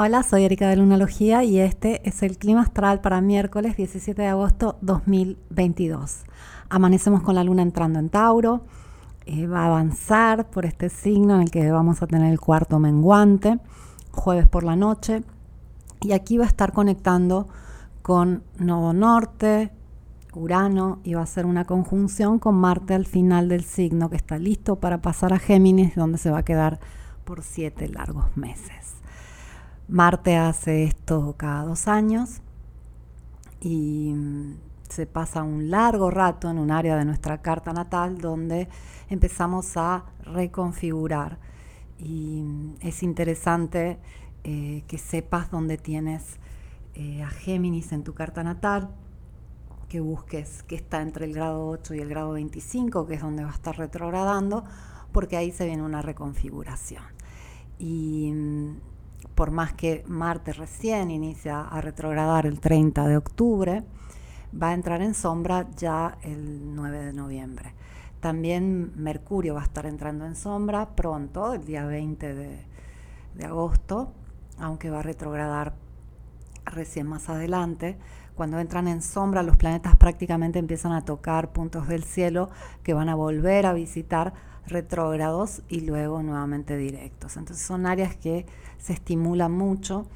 [0.00, 4.28] Hola, soy Erika de Lunalogía y este es el clima astral para miércoles 17 de
[4.28, 6.18] agosto 2022.
[6.68, 8.60] Amanecemos con la luna entrando en Tauro,
[9.26, 12.78] eh, va a avanzar por este signo en el que vamos a tener el cuarto
[12.78, 13.58] menguante,
[14.12, 15.24] jueves por la noche,
[16.00, 17.48] y aquí va a estar conectando
[18.00, 19.72] con Nodo Norte,
[20.32, 24.38] Urano, y va a ser una conjunción con Marte al final del signo que está
[24.38, 26.78] listo para pasar a Géminis, donde se va a quedar
[27.24, 28.97] por siete largos meses.
[29.88, 32.42] Marte hace esto cada dos años
[33.58, 38.68] y mm, se pasa un largo rato en un área de nuestra carta natal donde
[39.08, 41.38] empezamos a reconfigurar.
[41.98, 43.98] Y mm, es interesante
[44.44, 46.36] eh, que sepas dónde tienes
[46.94, 48.90] eh, a Géminis en tu carta natal,
[49.88, 53.42] que busques que está entre el grado 8 y el grado 25, que es donde
[53.42, 54.64] va a estar retrogradando,
[55.12, 57.04] porque ahí se viene una reconfiguración.
[57.78, 58.76] Y mm,
[59.34, 63.84] por más que Marte recién inicia a retrogradar el 30 de octubre,
[64.60, 67.74] va a entrar en sombra ya el 9 de noviembre.
[68.20, 72.64] También Mercurio va a estar entrando en sombra pronto, el día 20 de,
[73.34, 74.12] de agosto,
[74.58, 75.74] aunque va a retrogradar
[76.64, 77.96] recién más adelante.
[78.34, 82.50] Cuando entran en sombra, los planetas prácticamente empiezan a tocar puntos del cielo
[82.82, 84.32] que van a volver a visitar
[84.68, 87.36] retrógrados y luego nuevamente directos.
[87.36, 88.46] Entonces son áreas que
[88.78, 90.06] se estimulan mucho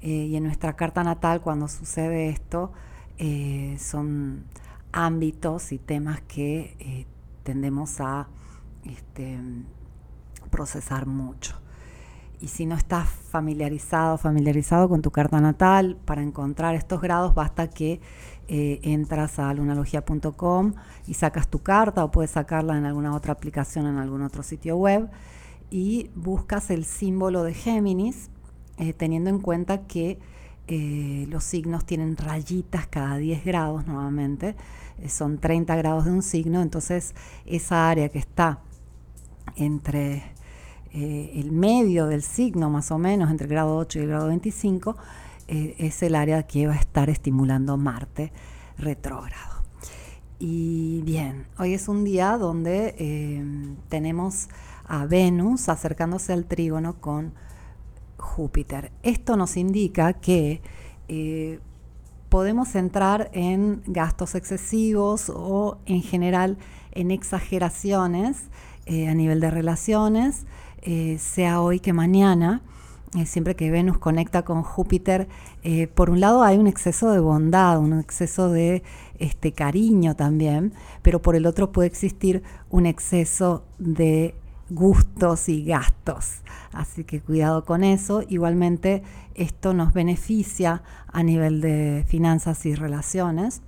[0.00, 2.72] eh, y en nuestra carta natal cuando sucede esto
[3.18, 4.44] eh, son
[4.92, 7.06] ámbitos y temas que eh,
[7.44, 8.28] tendemos a
[8.84, 9.38] este,
[10.50, 11.61] procesar mucho.
[12.42, 17.70] Y si no estás familiarizado, familiarizado con tu carta natal, para encontrar estos grados basta
[17.70, 18.00] que
[18.48, 20.74] eh, entras a lunalogía.com
[21.06, 24.76] y sacas tu carta o puedes sacarla en alguna otra aplicación, en algún otro sitio
[24.76, 25.08] web
[25.70, 28.28] y buscas el símbolo de Géminis,
[28.76, 30.18] eh, teniendo en cuenta que
[30.66, 34.56] eh, los signos tienen rayitas cada 10 grados nuevamente,
[35.06, 37.14] son 30 grados de un signo, entonces
[37.46, 38.58] esa área que está
[39.54, 40.24] entre
[40.92, 44.96] el medio del signo más o menos, entre el grado 8 y el grado 25,
[45.48, 48.32] eh, es el área que va a estar estimulando Marte
[48.78, 49.62] retrógrado.
[50.38, 53.44] Y bien, hoy es un día donde eh,
[53.88, 54.48] tenemos
[54.86, 57.34] a Venus acercándose al trígono con
[58.16, 58.92] Júpiter.
[59.02, 60.62] Esto nos indica que
[61.08, 61.60] eh,
[62.28, 66.56] podemos entrar en gastos excesivos o en general
[66.92, 68.48] en exageraciones
[68.86, 70.44] a nivel de relaciones,
[71.18, 72.62] sea hoy que mañana.
[73.14, 75.28] Eh, siempre que Venus conecta con Júpiter,
[75.62, 78.82] eh, por un lado hay un exceso de bondad, un exceso de
[79.18, 80.72] este, cariño también,
[81.02, 84.34] pero por el otro puede existir un exceso de
[84.70, 86.40] gustos y gastos.
[86.72, 88.22] Así que cuidado con eso.
[88.30, 89.02] Igualmente
[89.34, 93.60] esto nos beneficia a nivel de finanzas y relaciones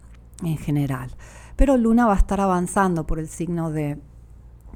[0.42, 1.10] en general.
[1.56, 3.98] Pero Luna va a estar avanzando por el signo de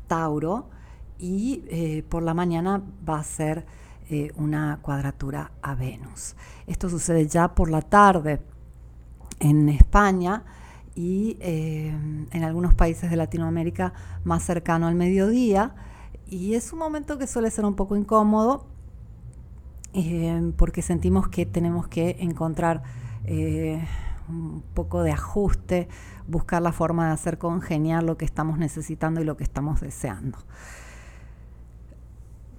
[0.09, 0.71] Tauro
[1.19, 3.67] y eh, por la mañana va a ser
[4.11, 6.35] eh, una cuadratura a Venus.
[6.67, 8.41] Esto sucede ya por la tarde
[9.39, 10.45] en España
[10.95, 11.95] y eh,
[12.33, 13.93] en algunos países de Latinoamérica
[14.25, 15.75] más cercano al mediodía.
[16.27, 18.67] Y es un momento que suele ser un poco incómodo
[20.57, 22.83] porque sentimos que tenemos que encontrar
[24.29, 25.89] un poco de ajuste,
[26.27, 30.39] buscar la forma de hacer congeniar lo que estamos necesitando y lo que estamos deseando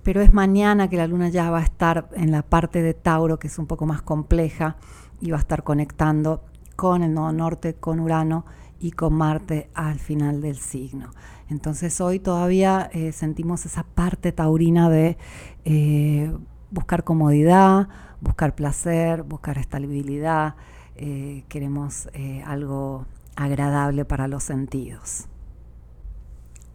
[0.09, 3.37] pero es mañana que la luna ya va a estar en la parte de Tauro,
[3.37, 4.77] que es un poco más compleja,
[5.21, 6.43] y va a estar conectando
[6.75, 8.43] con el nodo norte, con Urano
[8.79, 11.11] y con Marte al final del signo.
[11.49, 15.17] Entonces hoy todavía eh, sentimos esa parte taurina de
[15.65, 16.33] eh,
[16.71, 17.89] buscar comodidad,
[18.21, 20.55] buscar placer, buscar estabilidad,
[21.01, 22.09] eh, queremos
[22.45, 23.05] algo
[23.35, 25.27] agradable para los sentidos.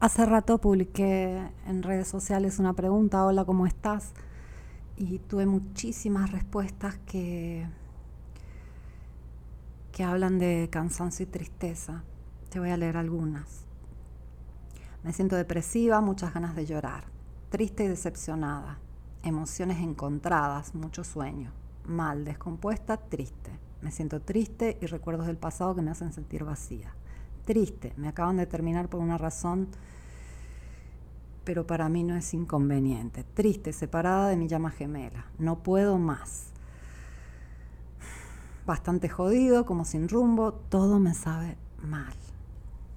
[0.00, 4.12] Hace rato publiqué en redes sociales una pregunta, hola, ¿cómo estás?
[4.96, 7.66] Y tuve muchísimas respuestas que,
[9.92, 12.02] que hablan de cansancio y tristeza.
[12.50, 13.64] Te voy a leer algunas.
[15.02, 17.04] Me siento depresiva, muchas ganas de llorar,
[17.50, 18.78] triste y decepcionada,
[19.22, 21.50] emociones encontradas, mucho sueño,
[21.86, 23.52] mal, descompuesta, triste.
[23.84, 26.92] Me siento triste y recuerdos del pasado que me hacen sentir vacía.
[27.44, 29.68] Triste, me acaban de terminar por una razón
[31.44, 33.22] pero para mí no es inconveniente.
[33.22, 35.26] Triste, separada de mi llama gemela.
[35.38, 36.46] No puedo más.
[38.66, 42.14] Bastante jodido, como sin rumbo, todo me sabe mal.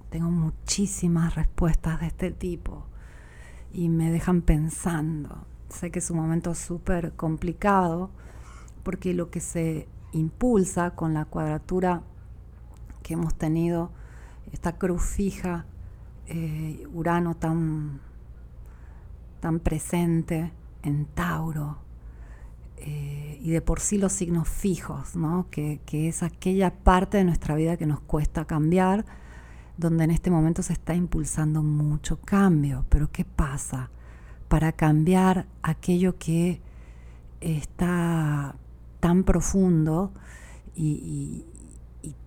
[0.08, 2.86] Tengo muchísimas respuestas de este tipo
[3.72, 5.46] y me dejan pensando.
[5.68, 8.10] Sé que es un momento súper complicado
[8.82, 12.02] porque lo que se impulsa con la cuadratura
[13.02, 13.90] que hemos tenido,
[14.52, 15.66] esta cruz fija,
[16.26, 18.00] eh, Urano tan,
[19.40, 20.52] tan presente
[20.82, 21.78] en Tauro,
[22.76, 25.46] eh, y de por sí los signos fijos, ¿no?
[25.50, 29.04] que, que es aquella parte de nuestra vida que nos cuesta cambiar,
[29.76, 32.84] donde en este momento se está impulsando mucho cambio.
[32.88, 33.90] Pero ¿qué pasa?
[34.48, 36.60] Para cambiar aquello que
[37.40, 38.56] está
[39.00, 40.12] tan profundo
[40.74, 41.44] y,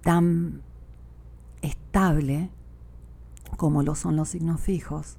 [0.01, 0.61] tan
[1.61, 2.49] estable
[3.57, 5.17] como lo son los signos fijos,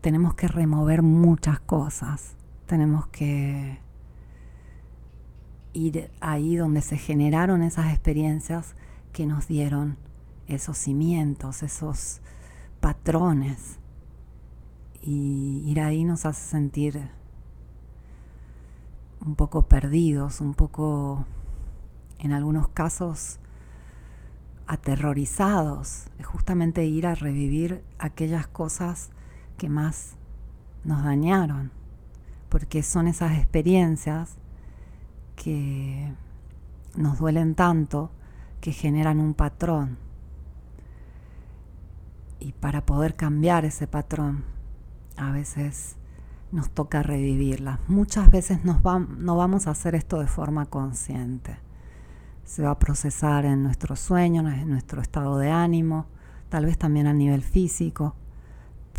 [0.00, 2.36] tenemos que remover muchas cosas.
[2.66, 3.78] Tenemos que
[5.72, 8.74] ir ahí donde se generaron esas experiencias
[9.12, 9.96] que nos dieron
[10.48, 12.20] esos cimientos, esos
[12.80, 13.78] patrones.
[15.00, 17.10] Y ir ahí nos hace sentir
[19.24, 21.24] un poco perdidos, un poco,
[22.18, 23.38] en algunos casos,
[24.66, 26.06] aterrorizados.
[26.18, 29.10] Es justamente ir a revivir aquellas cosas
[29.56, 30.16] que más
[30.84, 31.70] nos dañaron,
[32.48, 34.36] porque son esas experiencias
[35.36, 36.12] que
[36.96, 38.10] nos duelen tanto
[38.60, 39.98] que generan un patrón.
[42.40, 44.44] Y para poder cambiar ese patrón,
[45.16, 45.96] a veces
[46.52, 47.80] nos toca revivirlas.
[47.88, 48.80] Muchas veces no
[49.36, 51.56] vamos a hacer esto de forma consciente.
[52.44, 56.06] Se va a procesar en nuestro sueño, en nuestro estado de ánimo,
[56.50, 58.14] tal vez también a nivel físico,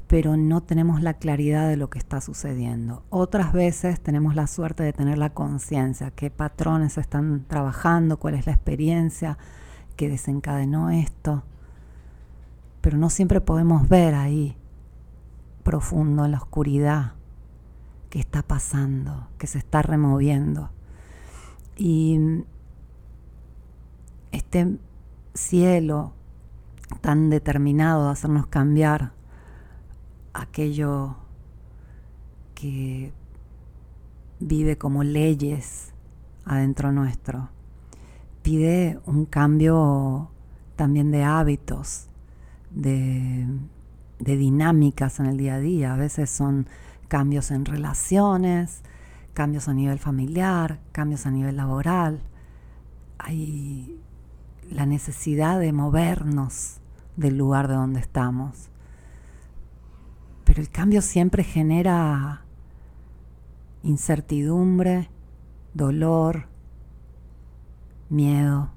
[0.07, 3.03] pero no tenemos la claridad de lo que está sucediendo.
[3.09, 8.45] Otras veces tenemos la suerte de tener la conciencia, qué patrones están trabajando, cuál es
[8.47, 9.37] la experiencia
[9.95, 11.43] que desencadenó esto,
[12.81, 14.57] pero no siempre podemos ver ahí,
[15.63, 17.13] profundo en la oscuridad,
[18.13, 20.69] que está pasando, que se está removiendo.
[21.75, 22.43] Y
[24.31, 24.77] este
[25.33, 26.13] cielo
[27.01, 29.13] tan determinado a hacernos cambiar
[30.31, 31.15] aquello
[32.53, 33.11] que
[34.39, 35.91] vive como leyes
[36.45, 37.49] adentro nuestro,
[38.43, 40.29] pide un cambio
[40.75, 42.09] también de hábitos,
[42.69, 43.47] de,
[44.19, 45.93] de dinámicas en el día a día.
[45.95, 46.67] A veces son
[47.07, 48.83] cambios en relaciones,
[49.33, 52.21] cambios a nivel familiar, cambios a nivel laboral.
[53.17, 53.99] Hay
[54.69, 56.77] la necesidad de movernos
[57.15, 58.69] del lugar de donde estamos.
[60.45, 62.43] Pero el cambio siempre genera
[63.83, 65.09] incertidumbre,
[65.73, 66.47] dolor,
[68.09, 68.71] miedo.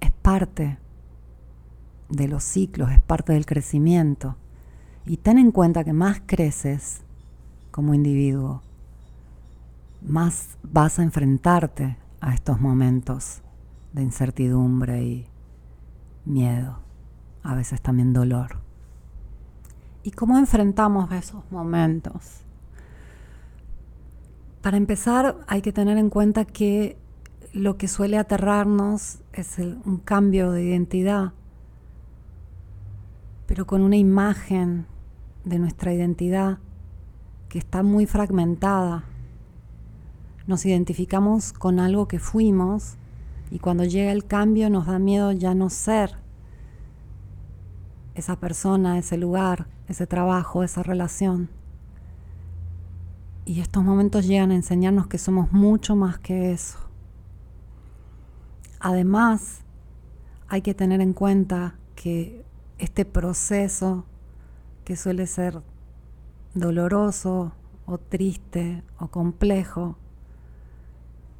[0.00, 0.78] Es parte
[2.08, 4.36] de los ciclos, es parte del crecimiento.
[5.06, 7.02] Y ten en cuenta que más creces
[7.70, 8.62] como individuo,
[10.02, 13.40] más vas a enfrentarte a estos momentos
[13.92, 15.26] de incertidumbre y
[16.24, 16.78] miedo,
[17.42, 18.58] a veces también dolor.
[20.02, 22.42] ¿Y cómo enfrentamos esos momentos?
[24.62, 26.98] Para empezar, hay que tener en cuenta que
[27.52, 31.32] lo que suele aterrarnos es un cambio de identidad
[33.50, 34.86] pero con una imagen
[35.44, 36.58] de nuestra identidad
[37.48, 39.04] que está muy fragmentada.
[40.46, 42.96] Nos identificamos con algo que fuimos
[43.50, 46.16] y cuando llega el cambio nos da miedo ya no ser
[48.14, 51.48] esa persona, ese lugar, ese trabajo, esa relación.
[53.44, 56.78] Y estos momentos llegan a enseñarnos que somos mucho más que eso.
[58.78, 59.62] Además,
[60.48, 62.44] hay que tener en cuenta que
[62.78, 64.06] este proceso
[64.90, 65.62] que suele ser
[66.52, 67.52] doloroso
[67.86, 69.96] o triste o complejo,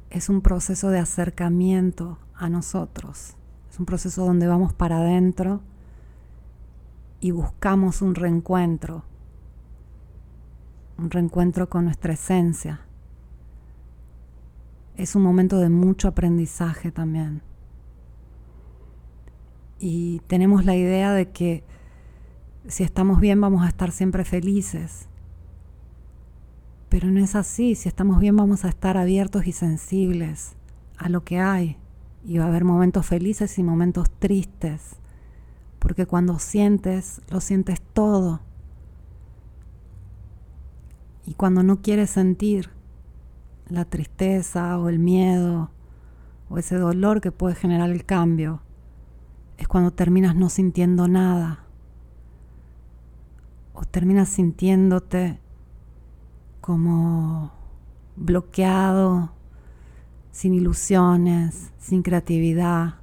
[0.09, 3.35] es un proceso de acercamiento a nosotros.
[3.69, 5.59] Es un proceso donde vamos para adentro
[7.19, 9.03] y buscamos un reencuentro,
[10.97, 12.85] un reencuentro con nuestra esencia.
[14.95, 17.41] Es un momento de mucho aprendizaje también
[19.77, 21.65] y tenemos la idea de que
[22.71, 25.09] si estamos bien vamos a estar siempre felices.
[26.87, 30.55] Pero no es así, si estamos bien vamos a estar abiertos y sensibles
[30.97, 31.77] a lo que hay.
[32.23, 34.95] Y va a haber momentos felices y momentos tristes.
[35.79, 38.39] Porque cuando sientes, lo sientes todo.
[41.25, 42.69] Y cuando no quieres sentir
[43.67, 45.71] la tristeza o el miedo
[46.49, 48.61] o ese dolor que puede generar el cambio,
[49.57, 51.60] es cuando terminas no sintiendo nada
[53.87, 55.39] terminas sintiéndote
[56.59, 57.51] como
[58.15, 59.31] bloqueado,
[60.31, 62.95] sin ilusiones, sin creatividad,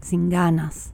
[0.00, 0.92] sin ganas,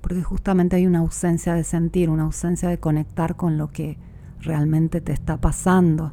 [0.00, 3.98] porque justamente hay una ausencia de sentir, una ausencia de conectar con lo que
[4.40, 6.12] realmente te está pasando.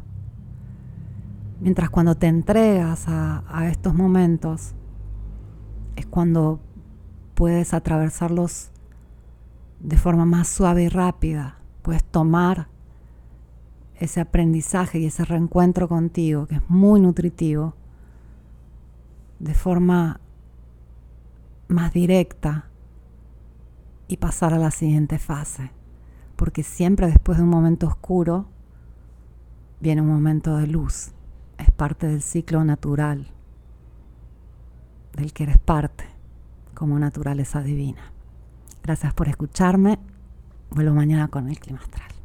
[1.59, 4.75] Mientras cuando te entregas a estos momentos,
[5.95, 6.59] es cuando
[7.33, 8.71] puedes atravesarlos
[9.79, 12.67] de forma más suave y rápida, puedes tomar
[13.95, 17.75] ese aprendizaje y ese reencuentro contigo, que es muy nutritivo,
[19.39, 20.19] de forma
[21.69, 22.67] más directa
[24.09, 25.71] y pasar a la siguiente fase.
[26.35, 28.49] Porque siempre después de un momento oscuro
[29.79, 31.13] viene un momento de luz.
[31.57, 33.31] Es parte del ciclo natural
[35.13, 36.03] del que eres parte
[36.73, 38.11] como naturaleza divina.
[38.83, 39.99] Gracias por escucharme.
[40.69, 42.16] Vuelvo mañana con el clima astral.